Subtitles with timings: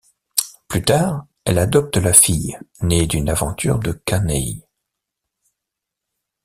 [0.67, 4.63] Plus tard, elle adopte la fille née d'une aventure de Kaneie.